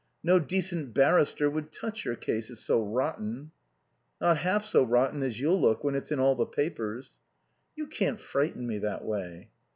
No 0.23 0.39
decent 0.39 0.95
barrister 0.95 1.47
would 1.47 1.71
touch 1.71 2.05
your 2.05 2.15
case, 2.15 2.49
it's 2.49 2.65
so 2.65 2.83
rotten." 2.83 3.51
"Not 4.19 4.37
half 4.37 4.65
so 4.65 4.81
rotten 4.83 5.21
as 5.21 5.39
you'll 5.39 5.61
look 5.61 5.83
when 5.83 5.93
it's 5.93 6.11
in 6.11 6.19
all 6.19 6.33
the 6.33 6.47
papers." 6.47 7.19
"You 7.75 7.85
can't 7.85 8.19
frighten 8.19 8.65
me 8.65 8.79
that 8.79 9.05
way." 9.05 9.51